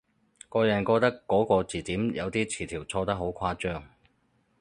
[0.49, 3.85] 個人覺得嗰個字典有啲詞條錯得好誇張